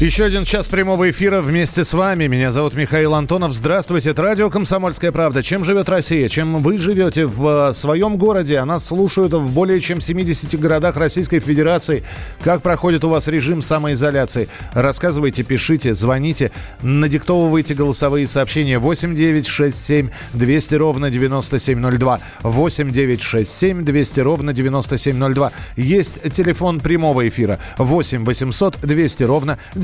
[0.00, 2.26] Еще один час прямого эфира вместе с вами.
[2.26, 3.52] Меня зовут Михаил Антонов.
[3.54, 4.10] Здравствуйте.
[4.10, 5.40] Это радио «Комсомольская правда».
[5.40, 6.28] Чем живет Россия?
[6.28, 8.58] Чем вы живете в э, своем городе?
[8.58, 12.02] А нас слушают в более чем 70 городах Российской Федерации.
[12.42, 14.48] Как проходит у вас режим самоизоляции?
[14.72, 16.50] Рассказывайте, пишите, звоните,
[16.82, 22.20] надиктовывайте голосовые сообщения 8 9 6 7 200 ровно 9702.
[22.42, 25.52] 8 9 6 7 200 ровно 9702.
[25.76, 29.83] Есть телефон прямого эфира 8 800 200 ровно 9702.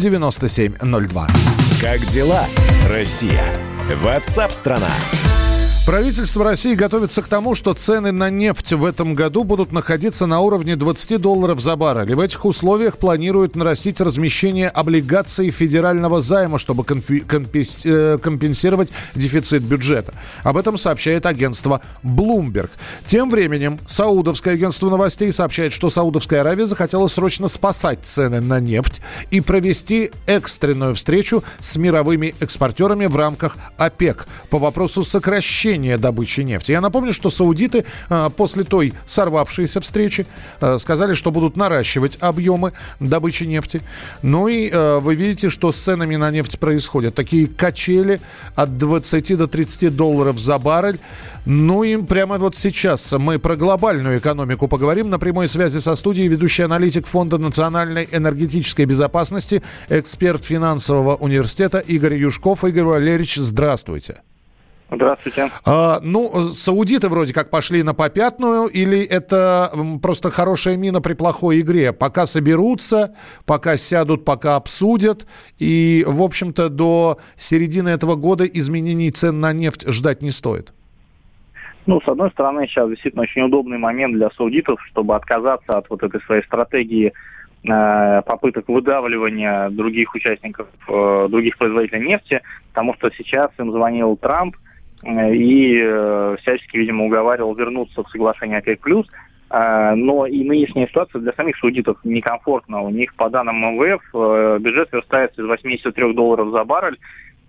[1.78, 2.46] Как дела,
[2.88, 3.44] Россия?
[4.02, 4.88] Ватсап-страна!
[5.86, 10.40] Правительство России готовится к тому, что цены на нефть в этом году будут находиться на
[10.40, 12.14] уровне 20 долларов за баррель.
[12.14, 20.14] В этих условиях планируют нарастить размещение облигаций федерального займа, чтобы э, компенсировать дефицит бюджета.
[20.44, 22.70] Об этом сообщает агентство Bloomberg.
[23.06, 29.00] Тем временем Саудовское агентство новостей сообщает, что Саудовская Аравия захотела срочно спасать цены на нефть
[29.30, 36.40] и провести экстренную встречу с мировыми экспортерами в рамках ОПЕК по вопросу сокращения увеличения добычи
[36.40, 36.72] нефти.
[36.72, 40.26] Я напомню, что саудиты а, после той сорвавшейся встречи
[40.60, 43.82] а, сказали, что будут наращивать объемы добычи нефти.
[44.22, 47.14] Ну и а, вы видите, что с ценами на нефть происходят.
[47.14, 48.20] Такие качели
[48.54, 50.98] от 20 до 30 долларов за баррель.
[51.46, 55.08] Ну и прямо вот сейчас мы про глобальную экономику поговорим.
[55.08, 62.16] На прямой связи со студией ведущий аналитик Фонда национальной энергетической безопасности, эксперт финансового университета Игорь
[62.16, 62.64] Юшков.
[62.64, 64.20] Игорь Валерьевич, здравствуйте.
[64.90, 65.50] Здравствуйте.
[65.64, 69.70] А, ну, саудиты вроде как пошли на попятную, или это
[70.02, 71.92] просто хорошая мина при плохой игре?
[71.92, 73.14] Пока соберутся,
[73.46, 75.26] пока сядут, пока обсудят,
[75.58, 80.72] и, в общем-то, до середины этого года изменений цен на нефть ждать не стоит.
[81.86, 86.02] Ну, с одной стороны, сейчас действительно очень удобный момент для саудитов, чтобы отказаться от вот
[86.02, 87.12] этой своей стратегии
[87.64, 94.56] э, попыток выдавливания других участников, э, других производителей нефти, потому что сейчас им звонил Трамп,
[94.56, 94.69] Э,
[95.02, 98.80] и э, всячески, видимо, уговаривал вернуться в соглашение ОПЕК+.
[99.50, 102.82] Э, но и нынешняя ситуация для самих судитов некомфортна.
[102.82, 106.98] У них, по данным МВФ, бюджет верстается из 83 долларов за баррель,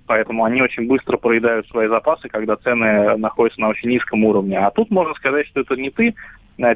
[0.07, 4.57] поэтому они очень быстро проедают свои запасы, когда цены находятся на очень низком уровне.
[4.57, 6.15] А тут можно сказать, что это не ты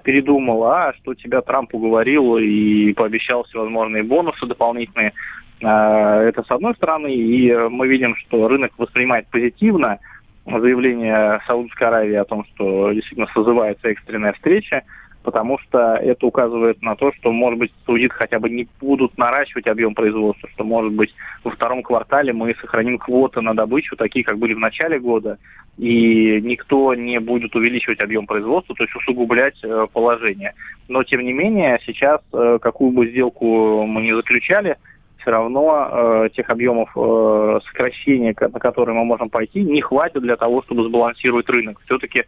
[0.04, 5.14] передумал, а что тебя Трамп уговорил и пообещал всевозможные бонусы дополнительные.
[5.60, 10.00] Это с одной стороны, и мы видим, что рынок воспринимает позитивно–
[10.46, 14.84] заявление Саудовской Аравии о том, что действительно созывается экстренная встреча,
[15.26, 19.66] потому что это указывает на то, что, может быть, саудиты хотя бы не будут наращивать
[19.68, 21.14] объем производства, что, может быть,
[21.44, 25.40] во втором квартале мы сохраним квоты на добычу, такие, как были в начале года,
[25.80, 30.54] и никто не будет увеличивать объем производства, то есть усугублять э, положение.
[30.88, 34.78] Но, тем не менее, сейчас, э, какую бы сделку мы не заключали,
[35.26, 40.36] все равно э, тех объемов э, сокращения, на которые мы можем пойти, не хватит для
[40.36, 41.82] того, чтобы сбалансировать рынок.
[41.86, 42.26] Все-таки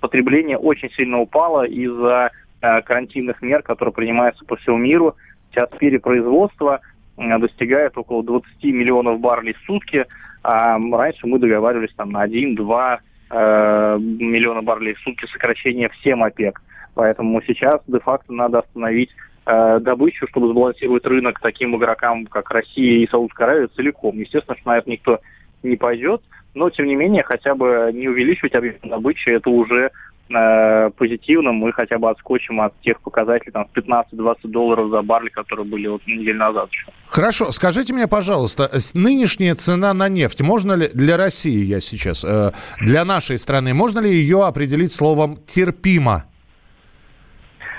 [0.00, 2.30] потребление очень сильно упало из-за
[2.60, 5.16] э, карантинных мер, которые принимаются по всему миру.
[5.50, 6.80] Сейчас перепроизводство
[7.16, 10.06] э, достигает около 20 миллионов баррелей в сутки,
[10.44, 12.98] а раньше мы договаривались там на 1-2
[13.30, 16.62] э, миллиона баррелей в сутки сокращения всем ОПЕК.
[16.94, 19.10] Поэтому сейчас де-факто надо остановить
[19.48, 24.18] Э, добычу, чтобы сбалансировать рынок таким игрокам, как Россия и Саудовская Аравия целиком.
[24.18, 25.20] Естественно, что на это никто
[25.62, 26.20] не пойдет,
[26.54, 29.92] но, тем не менее, хотя бы не увеличивать объем добычи, это уже
[30.30, 35.64] э, позитивно, мы хотя бы отскочим от тех показателей там 15-20 долларов за баррель, которые
[35.64, 36.86] были вот неделю назад еще.
[37.06, 42.50] Хорошо, скажите мне, пожалуйста, нынешняя цена на нефть, можно ли для России, я сейчас, э,
[42.80, 46.24] для нашей страны, можно ли ее определить словом терпимо?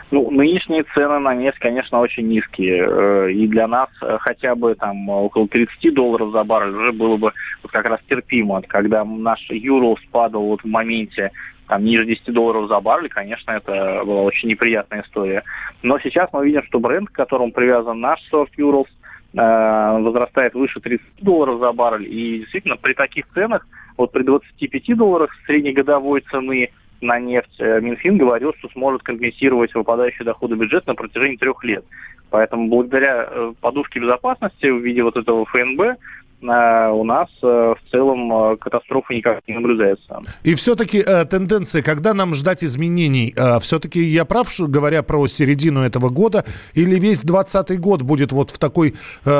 [0.09, 2.87] Ну, нынешние цены на нефть, конечно, очень низкие.
[2.87, 7.17] Э, и для нас э, хотя бы там около 30 долларов за баррель уже было
[7.17, 8.61] бы вот как раз терпимо.
[8.61, 11.31] Когда наш юро спадал вот в моменте
[11.67, 15.43] там, ниже 10 долларов за баррель, конечно, это была очень неприятная история.
[15.83, 18.87] Но сейчас мы видим, что бренд, к которому привязан наш сорт Urals,
[19.33, 22.07] э, возрастает выше 30 долларов за баррель.
[22.07, 23.67] И действительно, при таких ценах,
[23.97, 26.69] вот при 25 долларах среднегодовой цены
[27.01, 31.85] на нефть, э, Минфин говорил, что сможет компенсировать выпадающие доходы бюджета на протяжении трех лет.
[32.29, 35.95] Поэтому благодаря э, подушке безопасности в виде вот этого ФНБ э,
[36.41, 40.21] у нас в целом катастрофы никак не наблюдается.
[40.43, 43.33] И все-таки тенденция, когда нам ждать изменений?
[43.59, 46.45] Все-таки я прав, говоря про середину этого года,
[46.75, 48.93] или весь 2020 год будет вот в такой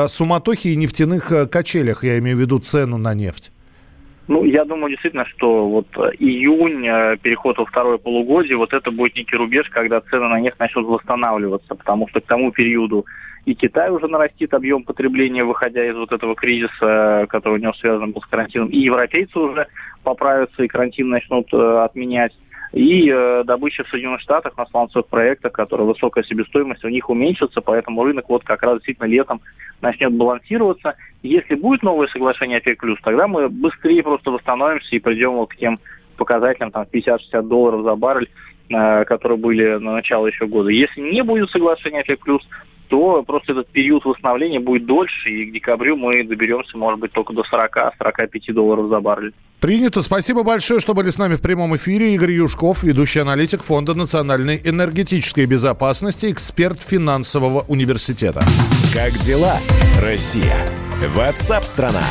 [0.08, 3.52] суматохе и нефтяных качелях, я имею в виду цену на нефть?
[4.28, 5.86] Ну, я думаю действительно, что вот
[6.18, 10.58] июнь, э, переход во второе полугодие, вот это будет некий рубеж, когда цены на нефть
[10.58, 13.06] начнут восстанавливаться, потому что к тому периоду
[13.46, 18.12] и Китай уже нарастит объем потребления, выходя из вот этого кризиса, который у него связан
[18.12, 19.66] был с карантином, и европейцы уже
[20.04, 22.34] поправятся, и карантин начнут э, отменять.
[22.72, 27.60] И э, добыча в Соединенных Штатах на сланцевых проектах, которые высокая себестоимость, у них уменьшится,
[27.60, 29.40] поэтому рынок вот как раз действительно летом
[29.80, 30.94] начнет балансироваться.
[31.22, 35.78] Если будет новое соглашение ОПЕК+, тогда мы быстрее просто восстановимся и придем вот к тем
[36.16, 38.28] показателям, там, 50-60 долларов за баррель,
[38.68, 40.68] э, которые были на начало еще года.
[40.68, 42.20] Если не будет соглашения ОПЕК+,
[42.88, 47.32] то просто этот период восстановления будет дольше, и к декабрю мы доберемся, может быть, только
[47.32, 49.34] до 40-45 долларов за баррель.
[49.60, 50.02] Принято.
[50.02, 52.14] Спасибо большое, что были с нами в прямом эфире.
[52.14, 58.44] Игорь Юшков, ведущий аналитик Фонда национальной энергетической безопасности, эксперт финансового университета.
[58.94, 59.58] Как дела,
[60.00, 60.56] Россия?
[61.14, 62.04] Ватсап-страна!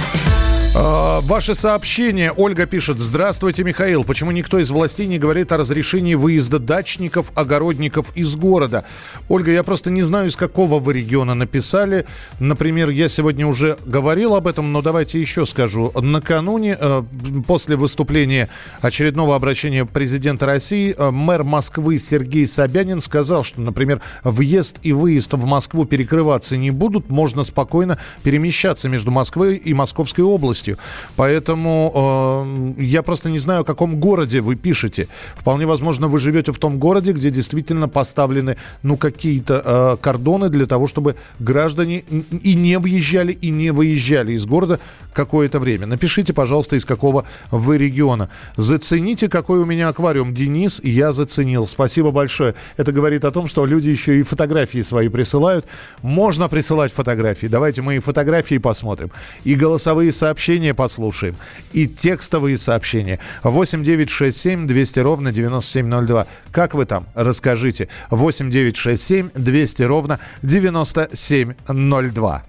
[0.80, 2.32] А, Ваше сообщение.
[2.32, 3.00] Ольга пишет.
[3.00, 4.04] Здравствуйте, Михаил.
[4.04, 8.86] Почему никто из властей не говорит о разрешении выезда дачников, огородников из города?
[9.28, 12.06] Ольга, я просто не знаю, из какого вы региона написали.
[12.40, 15.92] Например, я сегодня уже говорил об этом, но давайте еще скажу.
[16.00, 17.04] Накануне, э,
[17.48, 18.48] после выступления
[18.82, 25.34] очередного обращения президента России, э, мэр Москвы Сергей Собянин сказал, что, например, въезд и выезд
[25.34, 27.10] в Москву перекрываться не будут.
[27.10, 30.78] Можно спокойно перемещаться между Москвой и Московской областью областью.
[31.16, 35.08] Поэтому э, я просто не знаю, о каком городе вы пишете.
[35.36, 40.66] Вполне возможно, вы живете в том городе, где действительно поставлены ну, какие-то э, кордоны для
[40.66, 42.04] того, чтобы граждане
[42.44, 44.80] и не въезжали, и не выезжали из города
[45.14, 45.88] какое-то время.
[45.88, 48.30] Напишите, пожалуйста, из какого вы региона.
[48.58, 50.34] Зацените, какой у меня аквариум.
[50.34, 51.68] Денис, я заценил.
[51.68, 52.54] Спасибо большое.
[52.78, 55.66] Это говорит о том, что люди еще и фотографии свои присылают.
[56.02, 57.48] Можно присылать фотографии.
[57.48, 59.12] Давайте мы и фотографии посмотрим.
[59.44, 61.36] И голосовые сообщения сообщения послушаем
[61.74, 63.20] и текстовые сообщения.
[63.44, 66.26] 8 9 6 7 200 ровно 9702.
[66.52, 67.06] Как вы там?
[67.14, 67.90] Расскажите.
[68.10, 72.44] 8 9 6 7 200 ровно 9702.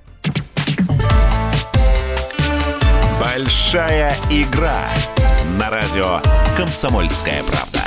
[3.21, 4.89] Большая игра
[5.59, 6.21] на радио
[6.57, 7.78] «Комсомольская правда».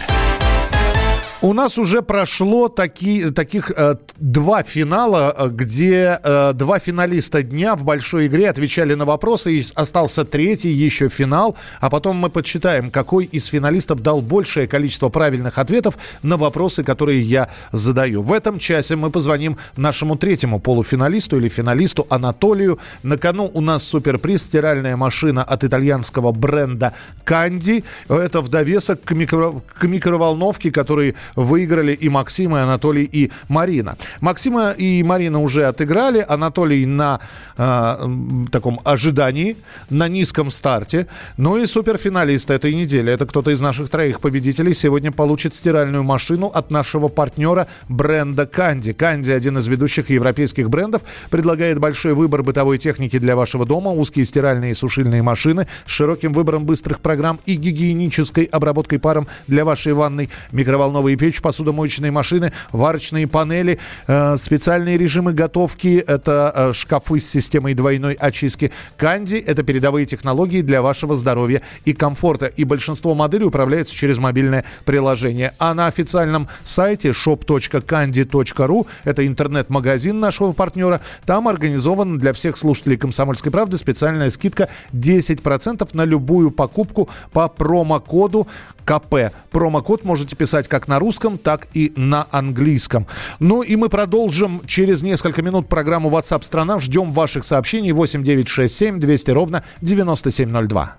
[1.43, 7.75] У нас уже прошло таки, таких э, два финала, э, где э, два финалиста дня
[7.75, 9.55] в большой игре отвечали на вопросы.
[9.55, 11.57] И остался третий еще финал.
[11.79, 17.21] А потом мы подсчитаем, какой из финалистов дал большее количество правильных ответов на вопросы, которые
[17.23, 18.21] я задаю.
[18.21, 22.77] В этом часе мы позвоним нашему третьему полуфиналисту или финалисту Анатолию.
[23.01, 26.93] На кону у нас суперприз стиральная машина от итальянского бренда
[27.23, 27.83] Канди.
[28.09, 33.97] Это в довесок к, микро, к микроволновке, которые выиграли и Максим, и Анатолий, и Марина.
[34.19, 37.19] Максима и Марина уже отыграли, Анатолий на
[37.57, 39.57] э, таком ожидании,
[39.89, 41.07] на низком старте.
[41.37, 46.47] Ну и суперфиналист этой недели, это кто-то из наших троих победителей, сегодня получит стиральную машину
[46.47, 48.93] от нашего партнера бренда Канди.
[48.93, 54.25] Канди, один из ведущих европейских брендов, предлагает большой выбор бытовой техники для вашего дома, узкие
[54.25, 59.93] стиральные и сушильные машины с широким выбором быстрых программ и гигиенической обработкой паром для вашей
[59.93, 63.77] ванной, микроволновые печь, посудомоечные машины, варочные панели,
[64.07, 68.71] э, специальные режимы готовки, это э, шкафы с системой двойной очистки.
[68.97, 72.47] Канди– это передовые технологии для вашего здоровья и комфорта.
[72.47, 75.53] И большинство моделей управляется через мобильное приложение.
[75.59, 83.51] А на официальном сайте shop.candy.ru, это интернет-магазин нашего партнера, там организована для всех слушателей «Комсомольской
[83.51, 88.47] правды» специальная скидка 10% на любую покупку по промокоду
[88.91, 89.31] КП.
[89.51, 93.07] Промокод можете писать как на русском, так и на английском.
[93.39, 96.79] Ну и мы продолжим через несколько минут программу WhatsApp страна.
[96.79, 100.95] Ждем ваших сообщений 8967 200 ровно 9702.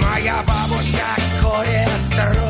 [0.00, 1.06] Моя бабушка
[1.42, 2.49] курит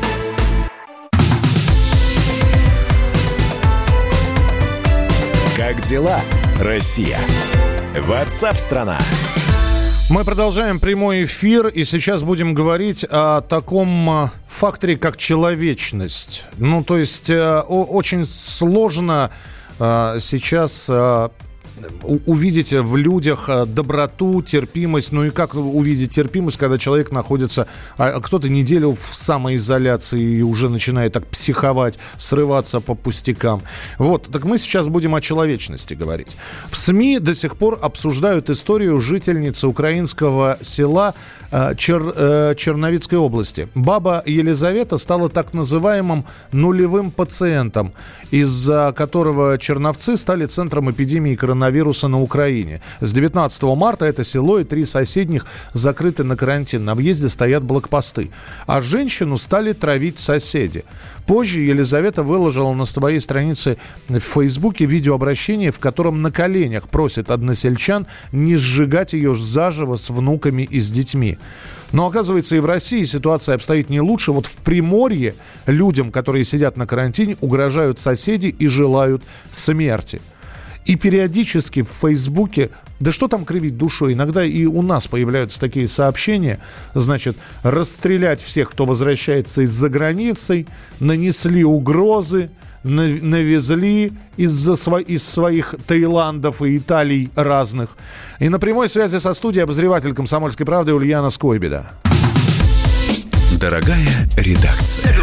[5.61, 6.19] Как дела,
[6.59, 7.19] Россия?
[7.95, 8.97] Ватсап-страна!
[10.09, 16.45] Мы продолжаем прямой эфир, и сейчас будем говорить о таком а, факторе, как человечность.
[16.57, 19.29] Ну, то есть э, очень сложно
[19.77, 21.29] э, сейчас э,
[22.03, 25.11] увидеть в людях э, доброту, терпимость.
[25.11, 30.41] Ну и как увидеть терпимость, когда человек находится, а, а кто-то неделю в самоизоляции и
[30.41, 33.61] уже начинает так психовать, срываться по пустякам.
[33.97, 36.35] Вот, так мы сейчас будем о человечности говорить.
[36.69, 41.13] В СМИ до сих пор обсуждают историю жительницы украинского села
[41.51, 43.69] э, Чер, э, Черновицкой области.
[43.75, 47.93] Баба Елизавета стала так называемым нулевым пациентом,
[48.31, 52.81] из-за которого черновцы стали центром эпидемии коронавируса на Украине.
[53.01, 56.85] С 19 марта это село и три соседних закрыты на карантин.
[56.85, 58.31] На въезде стоят блокпосты.
[58.65, 60.83] А женщину стали травить соседи.
[61.27, 68.07] Позже Елизавета выложила на своей странице в Фейсбуке видеообращение, в котором на коленях просит односельчан
[68.31, 71.37] не сжигать ее заживо с внуками и с детьми.
[71.91, 74.31] Но оказывается, и в России ситуация обстоит не лучше.
[74.31, 80.21] Вот в Приморье людям, которые сидят на карантине, угрожают соседи и желают смерти.
[80.85, 85.87] И периодически в Фейсбуке, да что там кривить душой, иногда и у нас появляются такие
[85.87, 86.59] сообщения,
[86.95, 90.65] значит, расстрелять всех, кто возвращается из-за границы,
[90.99, 92.49] нанесли угрозы,
[92.83, 97.97] навезли из-за сво- из своих Таиландов и Италий разных.
[98.39, 101.91] И на прямой связи со студией обозреватель «Комсомольской правды» Ульяна Скойбеда.
[103.59, 105.15] Дорогая редакция.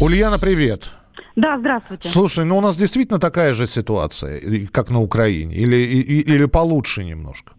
[0.00, 0.90] Ульяна, привет.
[1.34, 2.08] Да, здравствуйте.
[2.08, 4.40] Слушай, ну у нас действительно такая же ситуация,
[4.72, 7.52] как на Украине, или, или получше немножко?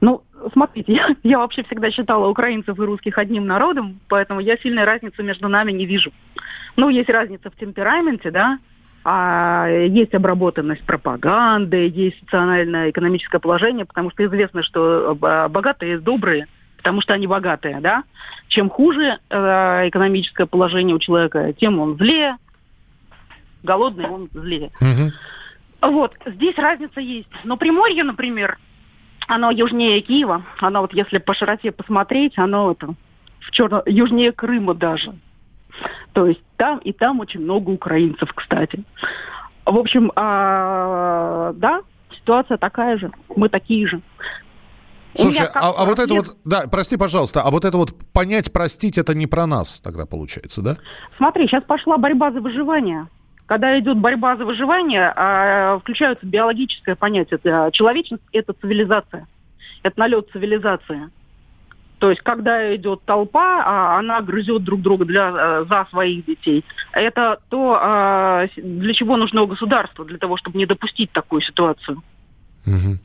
[0.00, 4.84] Ну, смотрите, я, я вообще всегда считала украинцев и русских одним народом, поэтому я сильной
[4.84, 6.12] разницы между нами не вижу.
[6.76, 8.58] Ну, есть разница в темпераменте, да,
[9.02, 17.00] а есть обработанность пропаганды, есть социальное экономическое положение, потому что известно, что богатые добрые, потому
[17.00, 18.04] что они богатые, да.
[18.48, 22.36] Чем хуже э, экономическое положение у человека, тем он злее,
[23.62, 24.70] голодный он злее.
[24.80, 25.92] Угу.
[25.92, 27.30] Вот, здесь разница есть.
[27.44, 28.58] Но Приморье, например,
[29.30, 32.94] оно южнее Киева, оно вот если по широте посмотреть, оно это
[33.38, 33.80] в черно...
[33.86, 35.14] южнее Крыма даже.
[36.12, 38.82] То есть там и там очень много украинцев, кстати.
[39.64, 44.00] В общем, а, да, ситуация такая же, мы такие же.
[45.14, 48.98] Слушай, а, а вот это вот, да, прости, пожалуйста, а вот это вот понять, простить,
[48.98, 50.76] это не про нас тогда получается, да?
[51.18, 53.06] Смотри, сейчас пошла борьба за выживание.
[53.50, 57.40] Когда идет борьба за выживание, а, включаются биологическое понятие.
[57.42, 59.26] Это человечность– это цивилизация.
[59.82, 61.10] Это налет цивилизации.
[61.98, 66.64] То есть, когда идет толпа, а, она грызет друг друга для, за своих детей.
[66.92, 72.04] Это то, а, для чего нужно государство, для того, чтобы не допустить такую ситуацию.
[72.68, 72.98] Угу.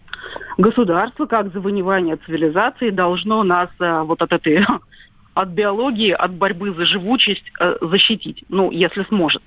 [0.59, 4.63] Государство, как завоевание цивилизации, должно нас вот от этой
[5.33, 9.41] от биологии, от борьбы за живучесть э, защитить, ну, если сможет.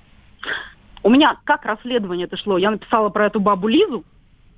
[1.03, 2.57] У меня как расследование это шло?
[2.57, 4.03] Я написала про эту бабу Лизу,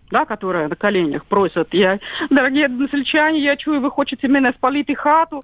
[0.09, 4.95] да, которая на коленях просит, я, дорогие односельчане, я чую, вы хотите меня спалить и
[4.95, 5.43] хату.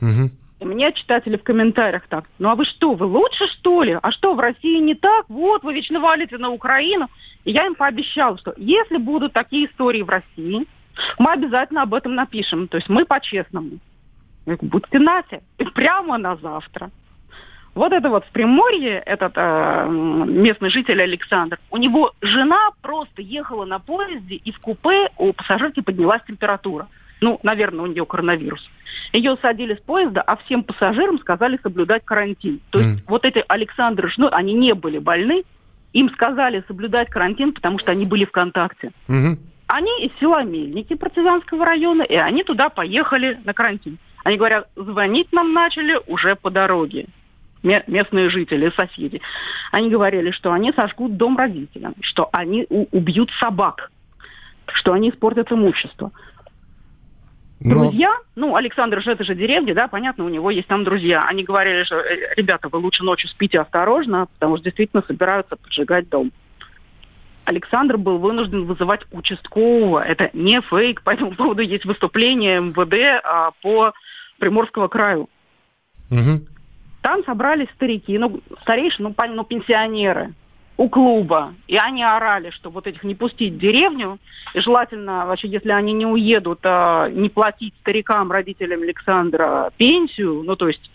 [0.00, 0.30] Угу.
[0.60, 3.96] И мне читатели в комментариях так, ну а вы что, вы лучше что ли?
[4.00, 5.26] А что, в России не так?
[5.28, 7.08] Вот, вы вечно валите на Украину.
[7.44, 10.66] И я им пообещала, что если будут такие истории в России,
[11.18, 12.66] мы обязательно об этом напишем.
[12.66, 13.78] То есть мы по-честному.
[14.46, 15.42] Будьте нате.
[15.58, 16.90] И прямо на завтра.
[17.78, 23.64] Вот это вот в Приморье, этот э, местный житель Александр, у него жена просто ехала
[23.66, 26.88] на поезде, и в купе у пассажирки поднялась температура.
[27.20, 28.68] Ну, наверное, у нее коронавирус.
[29.12, 32.60] Ее садили с поезда, а всем пассажирам сказали соблюдать карантин.
[32.70, 33.04] То есть mm.
[33.06, 35.44] вот эти Александры, ну, они не были больны,
[35.92, 38.90] им сказали соблюдать карантин, потому что они были в контакте.
[39.06, 39.38] Mm-hmm.
[39.68, 43.98] Они из села Мельники партизанского района, и они туда поехали на карантин.
[44.24, 47.06] Они говорят, звонить нам начали уже по дороге.
[47.62, 49.20] Местные жители, соседи.
[49.72, 53.90] Они говорили, что они сожгут дом родителям, что они убьют собак,
[54.66, 56.12] что они испортят имущество.
[57.60, 57.86] Ну.
[57.86, 61.24] Друзья, ну, Александр же это же деревня, да, понятно, у него есть там друзья.
[61.26, 66.08] Они говорили, что, э, ребята, вы лучше ночью спите осторожно, потому что действительно собираются поджигать
[66.08, 66.30] дом.
[67.44, 70.04] Александр был вынужден вызывать участкового.
[70.04, 71.02] Это не фейк.
[71.02, 73.92] По этому поводу есть выступление МВД а, по
[74.38, 75.28] Приморского краю.
[76.10, 76.46] Угу.
[77.08, 80.34] Там собрались старики, ну, старейшие, ну, ну, пенсионеры
[80.76, 81.54] у клуба.
[81.66, 84.18] И они орали, что вот этих не пустить в деревню.
[84.52, 90.42] И желательно, вообще, если они не уедут, а, не платить старикам, родителям Александра пенсию.
[90.44, 90.90] Ну, то есть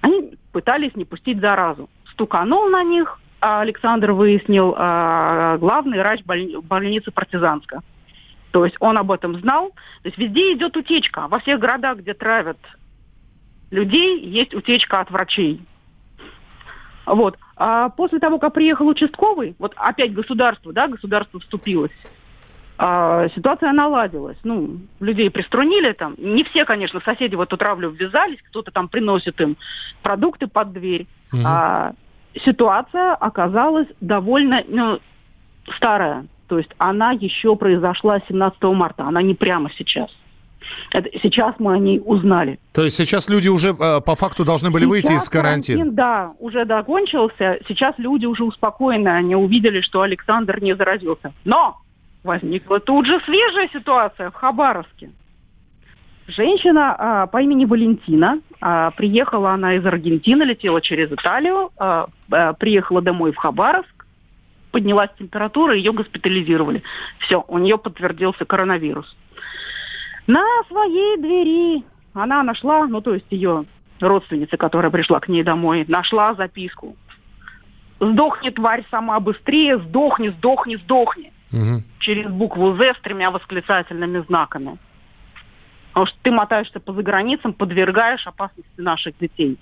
[0.00, 1.88] они пытались не пустить заразу.
[2.10, 7.82] Стуканул на них, а Александр выяснил, а, главный врач больницы партизанска.
[8.50, 9.68] То есть он об этом знал.
[10.02, 11.28] То есть везде идет утечка.
[11.28, 12.58] Во всех городах, где травят
[13.72, 15.60] людей, есть утечка от врачей.
[17.04, 17.36] Вот.
[17.56, 21.90] А после того, как приехал участковый, вот опять государство, да, государство вступилось,
[22.78, 24.38] а, ситуация наладилась.
[24.44, 26.14] Ну, людей приструнили там.
[26.18, 29.56] Не все, конечно, соседи в эту травлю ввязались, кто-то там приносит им
[30.02, 31.06] продукты под дверь.
[31.32, 31.42] Угу.
[31.44, 31.92] А,
[32.44, 35.00] ситуация оказалась довольно ну,
[35.76, 36.26] старая.
[36.48, 40.10] То есть она еще произошла 17 марта, она не прямо сейчас.
[40.90, 42.58] Это, сейчас мы о ней узнали.
[42.72, 45.78] То есть сейчас люди уже э, по факту должны были сейчас выйти из карантина?
[45.78, 47.58] Карантин, да, уже закончился.
[47.68, 51.32] Сейчас люди уже успокоены, они увидели, что Александр не заразился.
[51.44, 51.78] Но
[52.24, 55.10] возникла тут же свежая ситуация в Хабаровске.
[56.28, 62.52] Женщина а, по имени Валентина, а, приехала она из Аргентины, летела через Италию, а, а,
[62.52, 64.06] приехала домой в Хабаровск,
[64.70, 66.82] поднялась температура, ее госпитализировали.
[67.18, 69.16] Все, у нее подтвердился коронавирус.
[70.26, 73.64] На своей двери она нашла, ну то есть ее
[74.00, 76.96] родственница, которая пришла к ней домой, нашла записку.
[78.00, 81.32] Сдохни, тварь, сама быстрее, сдохни, сдохни, сдохни.
[81.52, 81.82] Угу.
[82.00, 84.78] Через букву «З» с тремя восклицательными знаками.
[85.88, 89.58] Потому что ты мотаешься по заграницам, подвергаешь опасности наших детей.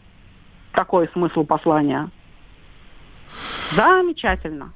[0.72, 2.08] Такой смысл послания.
[3.72, 4.72] Замечательно.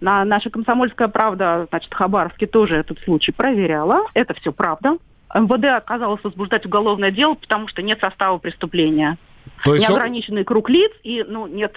[0.00, 4.02] На наша комсомольская правда, значит, Хабаровске тоже этот случай проверяла.
[4.14, 4.98] Это все правда.
[5.34, 9.18] МВД оказалось возбуждать уголовное дело, потому что нет состава преступления.
[9.64, 10.46] То есть Неограниченный он...
[10.46, 11.74] круг лиц и, ну, нет...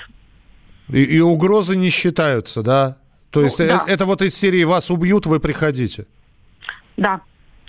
[0.90, 2.98] И, и угрозы не считаются, да?
[3.32, 3.86] То ну, есть да.
[3.88, 6.06] это, вот из серии «Вас убьют, вы приходите».
[6.98, 7.22] Да,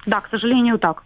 [0.07, 1.05] да, к сожалению, так.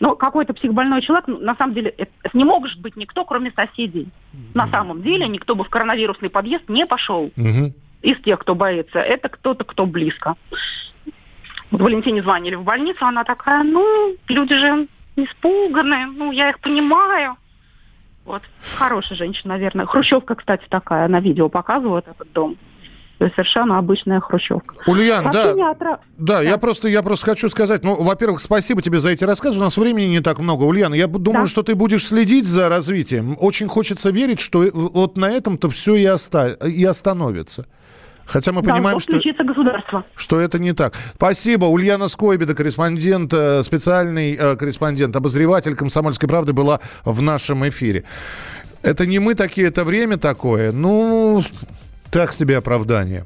[0.00, 4.08] Но какой-то психбольной человек, ну, на самом деле, это не может быть никто, кроме соседей.
[4.52, 7.30] На самом деле, никто бы в коронавирусный подъезд не пошел.
[7.36, 7.72] Угу.
[8.02, 8.98] Из тех, кто боится.
[8.98, 10.34] Это кто-то, кто близко.
[11.74, 17.34] Вот Валентине звонили в больницу, она такая, ну, люди же испуганы, ну, я их понимаю.
[18.24, 18.42] Вот.
[18.76, 19.84] Хорошая женщина, наверное.
[19.84, 22.56] Хрущевка, кстати, такая, на видео показывают этот дом
[23.18, 24.74] совершенно обычная хрущевка.
[24.86, 25.78] Ульян, да, от...
[25.78, 29.58] да, да, я просто, я просто хочу сказать, ну, во-первых, спасибо тебе за эти рассказы,
[29.58, 30.62] у нас времени не так много.
[30.64, 31.48] Ульяна, я думаю, да.
[31.48, 33.36] что ты будешь следить за развитием.
[33.40, 36.50] Очень хочется верить, что вот на этом-то все и, оста...
[36.50, 37.66] и остановится.
[38.26, 40.04] Хотя мы понимаем, что, государство.
[40.16, 40.94] что это не так.
[41.14, 41.66] Спасибо.
[41.66, 48.04] Ульяна Скойбеда, корреспондент, э, специальный э, корреспондент, обозреватель «Комсомольской правды» была в нашем эфире.
[48.82, 50.72] Это не мы такие, это время такое.
[50.72, 51.42] Ну,
[52.10, 53.24] так себе оправдание.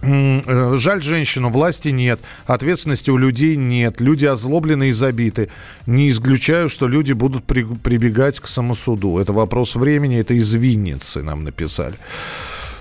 [0.00, 5.50] Э, жаль женщину, власти нет, ответственности у людей нет, люди озлоблены и забиты.
[5.86, 9.18] Не исключаю, что люди будут при, прибегать к самосуду.
[9.18, 11.96] Это вопрос времени, это из Винницы нам написали.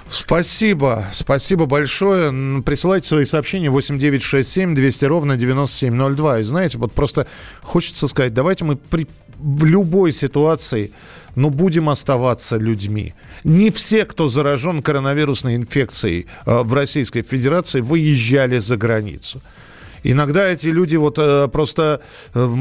[0.10, 2.62] Спасибо, спасибо большое.
[2.62, 6.40] Присылайте свои сообщения 8967 200 ровно 9702.
[6.40, 7.28] И знаете, вот просто
[7.62, 10.92] хочется сказать, давайте мы при, в любой ситуации
[11.38, 13.14] но будем оставаться людьми.
[13.44, 19.44] Не все, кто заражен коронавирусной инфекцией э, в Российской Федерации, выезжали за границу.
[20.02, 22.02] Иногда эти люди вот э, просто
[22.34, 22.58] э,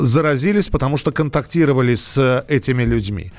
[0.00, 3.32] заразились, потому что контактировали с этими людьми.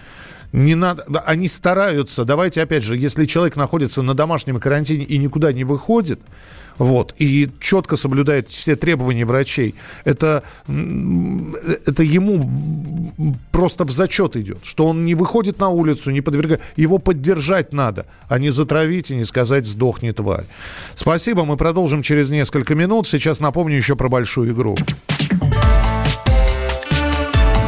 [0.51, 2.25] Не надо, они стараются.
[2.25, 6.19] Давайте опять же, если человек находится на домашнем карантине и никуда не выходит,
[6.79, 14.85] вот, и четко соблюдает все требования врачей, это, это ему просто в зачет идет, что
[14.85, 19.25] он не выходит на улицу, не подвергает, его поддержать надо, а не затравить и не
[19.25, 20.45] сказать «сдохни, тварь».
[20.95, 23.07] Спасибо, мы продолжим через несколько минут.
[23.07, 24.77] Сейчас напомню еще про большую игру.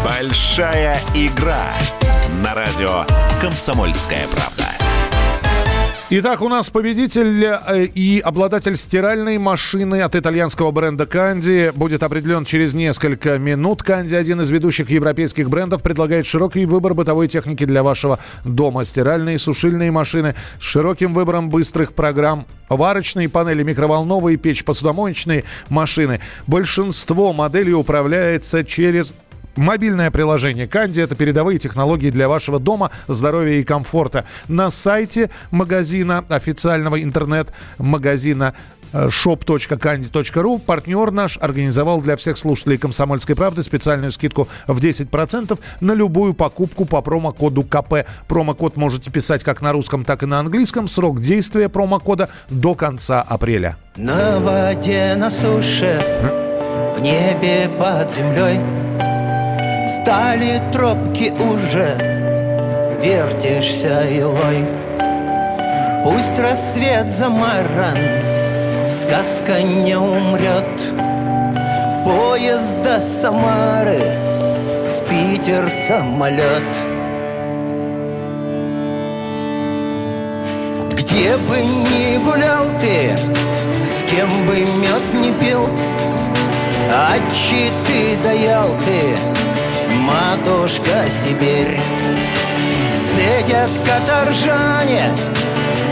[0.06, 1.74] Большая игра
[2.42, 3.06] на радио
[3.40, 4.66] «Комсомольская правда».
[6.10, 12.44] Итак, у нас победитель э, и обладатель стиральной машины от итальянского бренда Канди будет определен
[12.44, 13.82] через несколько минут.
[13.84, 18.84] Канди, один из ведущих европейских брендов, предлагает широкий выбор бытовой техники для вашего дома.
[18.84, 26.20] Стиральные и сушильные машины с широким выбором быстрых программ, варочные панели, микроволновые печь, посудомоечные машины.
[26.46, 29.14] Большинство моделей управляется через
[29.56, 34.26] Мобильное приложение Канди– это передовые технологии для вашего дома, здоровья и комфорта.
[34.48, 38.54] На сайте магазина, официального интернет-магазина
[38.94, 40.60] э, shop.candy.ru.
[40.60, 46.86] Партнер наш организовал для всех слушателей «Комсомольской правды» специальную скидку в 10% на любую покупку
[46.86, 48.06] по промокоду КП.
[48.30, 50.88] Промокод можете писать как на русском, так и на английском.
[50.88, 53.76] Срок действия промокода до конца апреля.
[53.98, 56.02] На воде, на суше,
[56.96, 58.91] в небе под землей
[59.88, 61.96] Стали тропки уже,
[63.02, 64.66] вертишься илой.
[66.04, 67.98] Пусть рассвет замаран,
[68.88, 70.82] сказка не умрет.
[72.06, 74.18] Поезд до Самары,
[74.88, 76.64] в Питер самолет.
[80.92, 83.16] Где бы ни гулял ты,
[83.86, 85.68] с кем бы мед не пил
[86.90, 87.16] А
[87.86, 89.51] ты даял ты,
[89.94, 91.80] матушка Сибирь
[93.04, 95.12] Цедят каторжане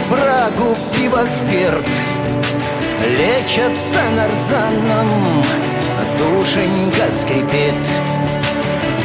[0.09, 1.85] брагу, пиво, спирт
[3.17, 5.43] Лечатся нарзаном,
[6.17, 7.87] душенька скрипит.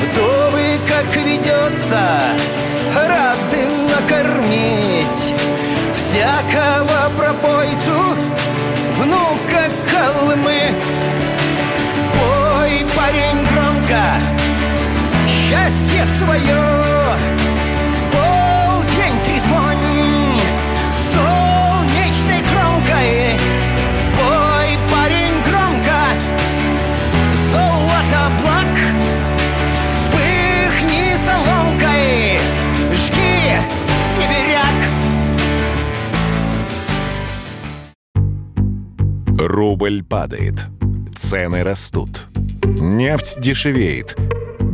[0.01, 2.03] Вдовы, как ведется,
[2.95, 5.35] рады накормить.
[5.95, 8.19] Всякого пропойцу,
[8.97, 10.61] внука Колымы
[12.13, 14.05] Пой, парень, громко,
[15.55, 16.63] счастье свое.
[17.89, 20.41] В полдень трезвонь
[21.13, 23.39] солнечной кромкой
[24.17, 25.99] Пой, парень, громко.
[27.51, 28.75] Золото благ.
[29.89, 32.41] Вспыхни соломкой
[32.93, 33.37] Жги,
[34.11, 34.81] сибиряк.
[39.39, 40.67] Рубль падает.
[41.15, 42.27] Цены растут.
[42.65, 44.17] Нефть дешевеет–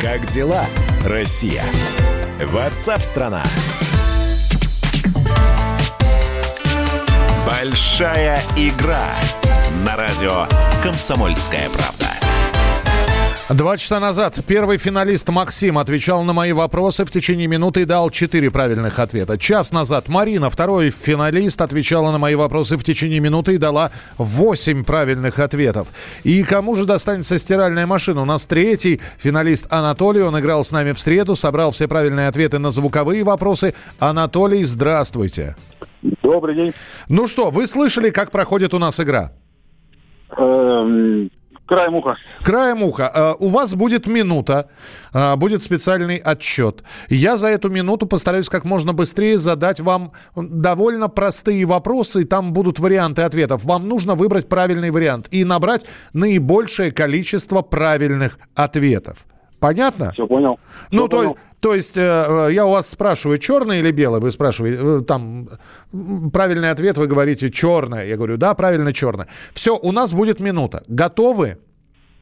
[0.00, 0.64] Как дела,
[1.04, 1.64] Россия?
[2.40, 3.42] Ватсап-страна!
[7.44, 9.12] Большая игра
[9.84, 10.46] на радио
[10.84, 12.07] «Комсомольская правда».
[13.50, 18.10] Два часа назад первый финалист Максим отвечал на мои вопросы в течение минуты и дал
[18.10, 19.38] четыре правильных ответа.
[19.38, 24.84] Час назад Марина, второй финалист, отвечала на мои вопросы в течение минуты и дала восемь
[24.84, 25.88] правильных ответов.
[26.24, 28.20] И кому же достанется стиральная машина?
[28.20, 30.20] У нас третий финалист Анатолий.
[30.20, 33.72] Он играл с нами в среду, собрал все правильные ответы на звуковые вопросы.
[33.98, 35.56] Анатолий, здравствуйте.
[36.22, 36.74] Добрый день.
[37.08, 39.32] Ну что, вы слышали, как проходит у нас игра?
[40.36, 41.30] Эм,
[41.68, 42.16] Краем уха.
[42.42, 43.12] Краем уха.
[43.14, 44.70] Э, у вас будет минута,
[45.12, 46.82] э, будет специальный отчет.
[47.10, 52.54] Я за эту минуту постараюсь как можно быстрее задать вам довольно простые вопросы, и там
[52.54, 53.64] будут варианты ответов.
[53.64, 59.26] Вам нужно выбрать правильный вариант и набрать наибольшее количество правильных ответов.
[59.60, 60.12] Понятно?
[60.12, 60.58] Все понял.
[60.90, 61.38] Ну, Все то, понял.
[61.60, 64.20] То есть э, я у вас спрашиваю, черное или белое?
[64.20, 65.48] Вы спрашиваете, э, там,
[66.32, 68.06] правильный ответ, вы говорите черное.
[68.06, 69.26] Я говорю, да, правильно, черное.
[69.54, 70.82] Все, у нас будет минута.
[70.88, 71.58] Готовы?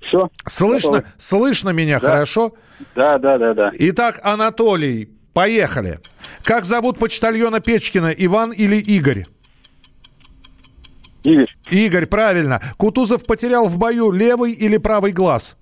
[0.00, 0.28] Все.
[0.46, 1.12] Слышно, Готовы.
[1.18, 2.06] слышно меня Да.
[2.08, 2.54] хорошо?
[2.94, 3.72] Да, да, да, да.
[3.74, 5.98] Итак, Анатолий, поехали.
[6.42, 9.24] Как зовут почтальона Печкина, Иван или Игорь?
[11.24, 12.60] Игорь, Игорь, правильно.
[12.76, 15.56] Кутузов потерял в бою левый или правый глаз?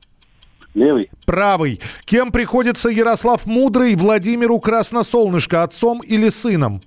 [0.75, 1.81] Левый, Правый.
[2.05, 6.81] Кем приходится Ярослав Мудрый Владимиру Красносолнышко, отцом или сыном?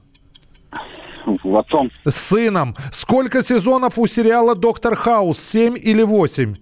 [1.55, 2.75] отцом, Сыном.
[2.91, 5.39] Сколько сезонов у сериала «Доктор Хаус»?
[5.39, 6.53] Семь или восемь?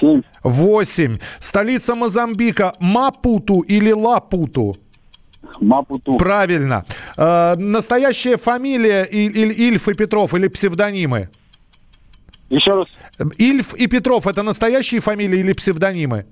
[0.00, 1.16] семь, Восемь.
[1.40, 4.76] Столица Мозамбика Мапуту или Лапуту?
[5.60, 6.84] Мапуту, Правильно.
[7.16, 11.30] Э, настоящая фамилия И- Иль- Ильф и Петров или псевдонимы?
[12.50, 12.86] еще раз,
[13.38, 16.26] Ильф и Петров это настоящие фамилии или псевдонимы?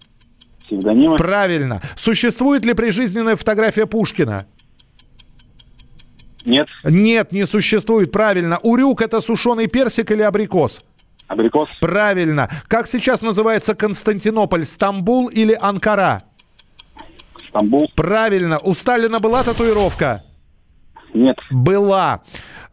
[0.67, 1.81] Псевдонимы, Правильно.
[1.97, 4.47] Существует ли прижизненная фотография Пушкина?
[6.45, 6.69] Нет.
[6.85, 8.13] Нет, не существует.
[8.13, 8.59] Правильно.
[8.63, 10.83] Урюк это сушеный персик или абрикос?
[11.27, 11.69] Абрикос.
[11.81, 12.51] Правильно.
[12.69, 14.65] Как сейчас называется Константинополь?
[14.65, 16.21] Стамбул или Анкара?
[17.49, 17.91] Стамбул.
[17.95, 18.59] Правильно.
[18.63, 20.23] У Сталина была татуировка?
[21.15, 21.39] Нет.
[21.51, 22.23] Была.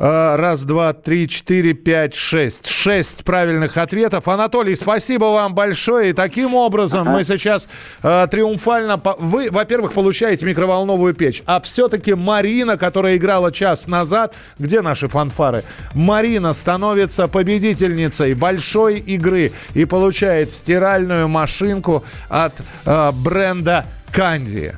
[0.04, 2.66] Э, Раз, два, три, четыре, пять, шесть.
[2.68, 4.28] Шесть правильных ответов.
[4.28, 6.10] Анатолий, спасибо вам большое.
[6.10, 7.70] И таким образом мы сейчас
[8.02, 8.98] э, триумфально...
[8.98, 11.44] по- Вы, во-первых, получаете микроволновую печь.
[11.46, 14.34] А все-таки Марина, которая играла час назад...
[14.58, 15.64] Где наши фанфары?
[15.94, 22.54] Марина становится победительницей большой игры и получает стиральную машинку от
[22.88, 24.74] э, бренда Канди.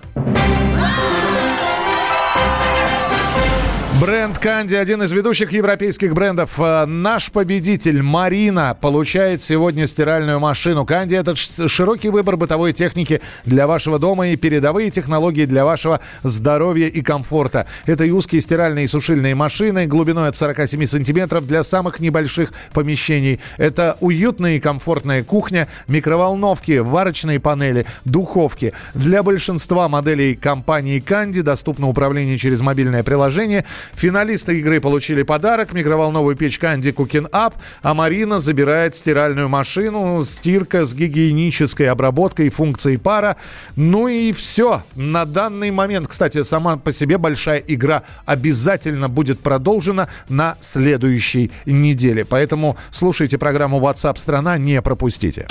[4.03, 6.59] Бренд Канди, один из ведущих европейских брендов.
[6.59, 10.85] Э, Наш победитель Марина получает сегодня стиральную машину.
[10.85, 16.87] Канди– это широкий выбор бытовой техники для вашего дома и передовые технологии для вашего здоровья
[16.87, 17.65] и комфорта.
[17.85, 23.39] Это и узкие стиральные и сушильные машины глубиной от 47 сантиметров для самых небольших помещений.
[23.55, 28.73] Это уютная и комфортная кухня, микроволновки, варочные панели, духовки.
[28.93, 33.63] Для большинства моделей компании Канди доступно управление через мобильное приложение.
[33.95, 40.85] Финалисты игры получили подарок– микроволновую печь Канди Cooking Up, а Марина забирает стиральную машину, стирка
[40.85, 43.37] с гигиенической обработкой функцией пара.
[43.75, 44.81] Ну и все.
[44.95, 52.25] На данный момент, кстати, сама по себе большая игра обязательно будет продолжена на следующей неделе.
[52.25, 55.47] Поэтому слушайте программу WhatsApp страна, не пропустите.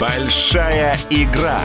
[0.00, 1.60] Большая игра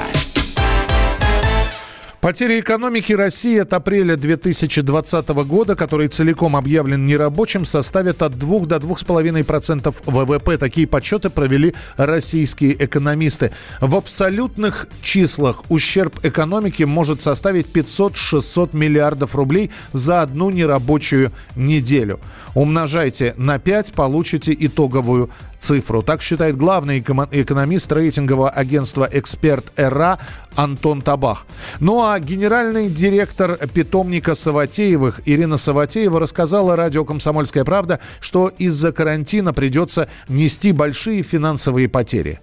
[2.26, 8.78] Потери экономики России от апреля 2020 года, который целиком объявлен нерабочим, составят от 2 до
[8.78, 10.58] 2,5% ВВП.
[10.58, 13.52] Такие подсчеты провели российские экономисты.
[13.80, 22.20] В абсолютных числах ущерб экономике может составить 500-600 миллиардов рублей за одну нерабочую неделю.
[22.56, 25.30] Умножайте на 5, получите итоговую
[25.66, 26.04] цифру.
[26.04, 30.20] Так считает главный эко- экономист рейтингового агентства «Эксперт ЭРА»
[30.56, 31.46] Антон Табах.
[31.80, 39.54] Ну а генеральный директор питомника Саватеевых Ирина Саватеева рассказала радио «Комсомольская правда», что из-за карантина
[39.54, 42.40] придется нести большие финансовые потери.